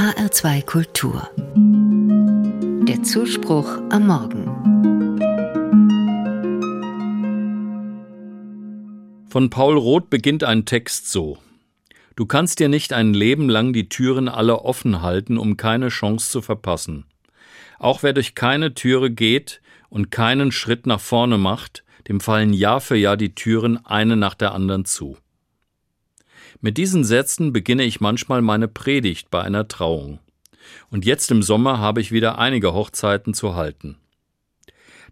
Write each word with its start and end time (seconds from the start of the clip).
HR2 0.00 0.64
Kultur. 0.64 1.28
Der 2.88 3.02
Zuspruch 3.02 3.68
am 3.90 4.06
Morgen. 4.06 4.46
Von 9.28 9.50
Paul 9.50 9.76
Roth 9.76 10.08
beginnt 10.08 10.42
ein 10.42 10.64
Text 10.64 11.12
so. 11.12 11.36
Du 12.16 12.24
kannst 12.24 12.60
dir 12.60 12.70
nicht 12.70 12.94
ein 12.94 13.12
Leben 13.12 13.50
lang 13.50 13.74
die 13.74 13.90
Türen 13.90 14.30
alle 14.30 14.60
offen 14.62 15.02
halten, 15.02 15.36
um 15.36 15.58
keine 15.58 15.88
Chance 15.88 16.30
zu 16.30 16.40
verpassen. 16.40 17.04
Auch 17.78 18.02
wer 18.02 18.14
durch 18.14 18.34
keine 18.34 18.72
Türe 18.72 19.10
geht 19.10 19.60
und 19.90 20.10
keinen 20.10 20.50
Schritt 20.50 20.86
nach 20.86 21.00
vorne 21.00 21.36
macht, 21.36 21.84
dem 22.08 22.20
fallen 22.20 22.54
Jahr 22.54 22.80
für 22.80 22.96
Jahr 22.96 23.18
die 23.18 23.34
Türen 23.34 23.84
eine 23.84 24.16
nach 24.16 24.34
der 24.34 24.52
anderen 24.52 24.86
zu. 24.86 25.18
Mit 26.60 26.76
diesen 26.76 27.04
Sätzen 27.04 27.52
beginne 27.52 27.84
ich 27.84 28.00
manchmal 28.00 28.42
meine 28.42 28.68
Predigt 28.68 29.30
bei 29.30 29.42
einer 29.42 29.68
Trauung. 29.68 30.18
Und 30.90 31.04
jetzt 31.04 31.30
im 31.30 31.42
Sommer 31.42 31.78
habe 31.78 32.00
ich 32.00 32.12
wieder 32.12 32.38
einige 32.38 32.72
Hochzeiten 32.74 33.34
zu 33.34 33.54
halten. 33.54 33.96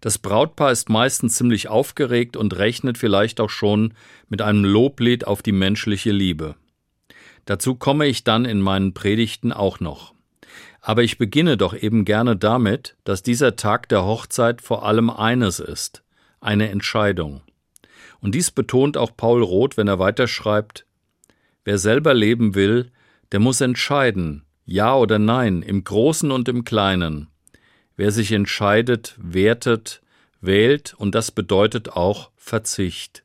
Das 0.01 0.17
Brautpaar 0.17 0.71
ist 0.71 0.89
meistens 0.89 1.35
ziemlich 1.35 1.67
aufgeregt 1.67 2.37
und 2.37 2.57
rechnet 2.57 2.97
vielleicht 2.97 3.41
auch 3.41 3.49
schon 3.49 3.93
mit 4.29 4.41
einem 4.41 4.63
Loblied 4.63 5.27
auf 5.27 5.41
die 5.41 5.51
menschliche 5.51 6.11
Liebe. 6.11 6.55
Dazu 7.45 7.75
komme 7.75 8.05
ich 8.07 8.23
dann 8.23 8.45
in 8.45 8.61
meinen 8.61 8.93
Predigten 8.93 9.51
auch 9.51 9.79
noch. 9.79 10.13
Aber 10.81 11.03
ich 11.03 11.17
beginne 11.17 11.57
doch 11.57 11.73
eben 11.73 12.05
gerne 12.05 12.37
damit, 12.37 12.95
dass 13.03 13.23
dieser 13.23 13.55
Tag 13.55 13.89
der 13.89 14.05
Hochzeit 14.05 14.61
vor 14.61 14.85
allem 14.85 15.09
eines 15.09 15.59
ist, 15.59 16.03
eine 16.39 16.69
Entscheidung. 16.69 17.41
Und 18.21 18.35
dies 18.35 18.51
betont 18.51 18.97
auch 18.97 19.15
Paul 19.15 19.43
Roth, 19.43 19.77
wenn 19.77 19.87
er 19.87 19.99
weiterschreibt, 19.99 20.85
Wer 21.65 21.77
selber 21.77 22.13
leben 22.13 22.55
will, 22.55 22.91
der 23.31 23.39
muss 23.39 23.61
entscheiden, 23.61 24.43
ja 24.65 24.95
oder 24.95 25.19
nein, 25.19 25.61
im 25.61 25.83
Großen 25.83 26.31
und 26.31 26.47
im 26.49 26.63
Kleinen. 26.63 27.27
Wer 27.95 28.11
sich 28.11 28.31
entscheidet, 28.31 29.15
wertet, 29.17 30.01
wählt, 30.41 30.93
und 30.97 31.15
das 31.15 31.31
bedeutet 31.31 31.89
auch 31.89 32.31
Verzicht. 32.37 33.23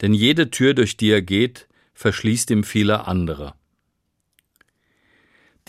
Denn 0.00 0.12
jede 0.12 0.50
Tür, 0.50 0.74
durch 0.74 0.96
die 0.96 1.10
er 1.10 1.22
geht, 1.22 1.66
verschließt 1.94 2.50
ihm 2.50 2.62
viele 2.62 3.06
andere. 3.06 3.54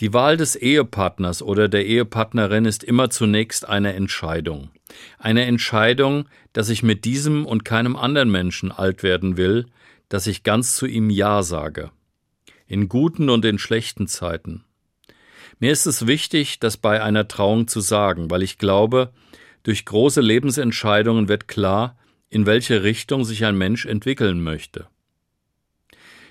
Die 0.00 0.12
Wahl 0.12 0.36
des 0.36 0.54
Ehepartners 0.54 1.42
oder 1.42 1.68
der 1.68 1.84
Ehepartnerin 1.86 2.66
ist 2.66 2.84
immer 2.84 3.10
zunächst 3.10 3.68
eine 3.68 3.94
Entscheidung. 3.94 4.70
Eine 5.18 5.44
Entscheidung, 5.46 6.26
dass 6.52 6.68
ich 6.68 6.84
mit 6.84 7.04
diesem 7.04 7.44
und 7.44 7.64
keinem 7.64 7.96
anderen 7.96 8.30
Menschen 8.30 8.70
alt 8.70 9.02
werden 9.02 9.36
will, 9.36 9.66
dass 10.08 10.26
ich 10.26 10.42
ganz 10.42 10.76
zu 10.76 10.86
ihm 10.86 11.10
Ja 11.10 11.42
sage. 11.42 11.90
In 12.66 12.88
guten 12.88 13.30
und 13.30 13.44
in 13.44 13.58
schlechten 13.58 14.06
Zeiten. 14.06 14.64
Mir 15.58 15.72
ist 15.72 15.86
es 15.86 16.06
wichtig, 16.06 16.60
das 16.60 16.76
bei 16.76 17.02
einer 17.02 17.26
Trauung 17.28 17.66
zu 17.66 17.80
sagen, 17.80 18.30
weil 18.30 18.42
ich 18.42 18.58
glaube, 18.58 19.12
durch 19.62 19.84
große 19.84 20.20
Lebensentscheidungen 20.20 21.28
wird 21.28 21.48
klar, 21.48 21.98
in 22.30 22.46
welche 22.46 22.82
Richtung 22.82 23.24
sich 23.24 23.44
ein 23.44 23.56
Mensch 23.56 23.86
entwickeln 23.86 24.42
möchte. 24.42 24.86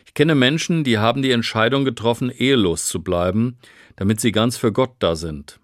Ich 0.05 0.14
kenne 0.14 0.36
Menschen, 0.36 0.83
die 0.83 0.98
haben 0.98 1.22
die 1.22 1.31
Entscheidung 1.31 1.86
getroffen, 1.86 2.30
ehelos 2.31 2.86
zu 2.86 3.03
bleiben, 3.03 3.58
damit 3.95 4.20
sie 4.20 4.31
ganz 4.31 4.58
für 4.58 4.72
Gott 4.72 4.95
da 5.00 5.16
sind. 5.16 5.59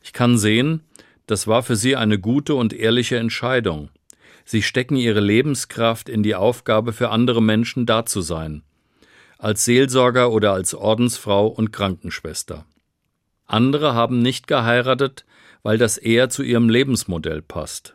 Ich 0.00 0.12
kann 0.12 0.38
sehen, 0.38 0.82
das 1.26 1.46
war 1.46 1.62
für 1.62 1.76
sie 1.76 1.96
eine 1.96 2.18
gute 2.18 2.54
und 2.54 2.72
ehrliche 2.72 3.18
Entscheidung. 3.18 3.90
Sie 4.44 4.62
stecken 4.62 4.96
ihre 4.96 5.20
Lebenskraft 5.20 6.08
in 6.08 6.22
die 6.22 6.34
Aufgabe, 6.34 6.92
für 6.92 7.10
andere 7.10 7.42
Menschen 7.42 7.86
da 7.86 8.06
zu 8.06 8.20
sein, 8.20 8.62
als 9.38 9.64
Seelsorger 9.64 10.30
oder 10.32 10.52
als 10.52 10.74
Ordensfrau 10.74 11.46
und 11.46 11.72
Krankenschwester. 11.72 12.64
Andere 13.46 13.94
haben 13.94 14.20
nicht 14.20 14.46
geheiratet, 14.46 15.24
weil 15.62 15.78
das 15.78 15.98
eher 15.98 16.28
zu 16.28 16.42
ihrem 16.42 16.68
Lebensmodell 16.68 17.42
passt. 17.42 17.94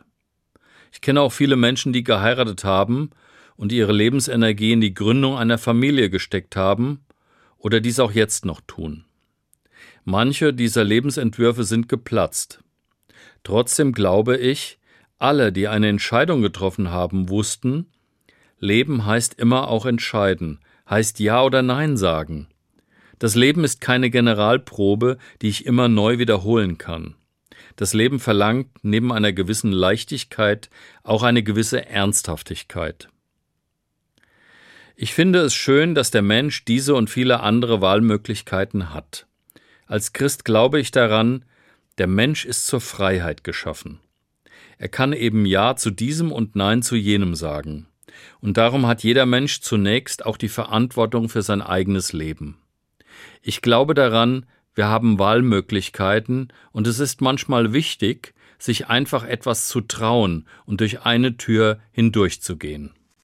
Ich 0.92 1.00
kenne 1.00 1.20
auch 1.20 1.32
viele 1.32 1.56
Menschen, 1.56 1.92
die 1.92 2.04
geheiratet 2.04 2.64
haben 2.64 3.10
und 3.56 3.72
ihre 3.72 3.92
Lebensenergie 3.92 4.72
in 4.72 4.80
die 4.80 4.94
Gründung 4.94 5.36
einer 5.36 5.58
Familie 5.58 6.10
gesteckt 6.10 6.56
haben 6.56 7.04
oder 7.58 7.80
dies 7.80 7.98
auch 7.98 8.12
jetzt 8.12 8.44
noch 8.44 8.60
tun. 8.66 9.04
Manche 10.04 10.52
dieser 10.52 10.84
Lebensentwürfe 10.84 11.64
sind 11.64 11.88
geplatzt. 11.88 12.62
Trotzdem 13.42 13.92
glaube 13.92 14.36
ich, 14.36 14.78
alle, 15.24 15.52
die 15.52 15.68
eine 15.68 15.88
Entscheidung 15.88 16.42
getroffen 16.42 16.90
haben, 16.90 17.28
wussten, 17.30 17.86
Leben 18.58 19.06
heißt 19.06 19.34
immer 19.34 19.68
auch 19.68 19.86
entscheiden, 19.86 20.60
heißt 20.88 21.18
Ja 21.18 21.42
oder 21.42 21.62
Nein 21.62 21.96
sagen. 21.96 22.48
Das 23.18 23.34
Leben 23.34 23.64
ist 23.64 23.80
keine 23.80 24.10
Generalprobe, 24.10 25.18
die 25.40 25.48
ich 25.48 25.66
immer 25.66 25.88
neu 25.88 26.18
wiederholen 26.18 26.78
kann. 26.78 27.14
Das 27.76 27.94
Leben 27.94 28.20
verlangt 28.20 28.68
neben 28.82 29.12
einer 29.12 29.32
gewissen 29.32 29.72
Leichtigkeit 29.72 30.68
auch 31.02 31.22
eine 31.22 31.42
gewisse 31.42 31.86
Ernsthaftigkeit. 31.86 33.08
Ich 34.96 35.14
finde 35.14 35.40
es 35.40 35.54
schön, 35.54 35.94
dass 35.94 36.10
der 36.10 36.22
Mensch 36.22 36.64
diese 36.66 36.94
und 36.94 37.10
viele 37.10 37.40
andere 37.40 37.80
Wahlmöglichkeiten 37.80 38.92
hat. 38.92 39.26
Als 39.86 40.12
Christ 40.12 40.44
glaube 40.44 40.80
ich 40.80 40.90
daran, 40.90 41.44
der 41.98 42.06
Mensch 42.06 42.44
ist 42.44 42.66
zur 42.66 42.80
Freiheit 42.80 43.42
geschaffen. 43.42 44.00
Er 44.78 44.88
kann 44.88 45.12
eben 45.12 45.46
Ja 45.46 45.76
zu 45.76 45.90
diesem 45.90 46.32
und 46.32 46.56
Nein 46.56 46.82
zu 46.82 46.96
jenem 46.96 47.34
sagen. 47.34 47.86
Und 48.40 48.56
darum 48.56 48.86
hat 48.86 49.02
jeder 49.02 49.26
Mensch 49.26 49.60
zunächst 49.60 50.24
auch 50.24 50.36
die 50.36 50.48
Verantwortung 50.48 51.28
für 51.28 51.42
sein 51.42 51.62
eigenes 51.62 52.12
Leben. 52.12 52.58
Ich 53.42 53.62
glaube 53.62 53.94
daran, 53.94 54.46
wir 54.74 54.86
haben 54.86 55.18
Wahlmöglichkeiten 55.18 56.52
und 56.72 56.86
es 56.86 56.98
ist 56.98 57.20
manchmal 57.20 57.72
wichtig, 57.72 58.34
sich 58.58 58.88
einfach 58.88 59.24
etwas 59.24 59.68
zu 59.68 59.80
trauen 59.80 60.46
und 60.64 60.80
durch 60.80 61.02
eine 61.02 61.36
Tür 61.36 61.78
hindurchzugehen. 61.92 62.92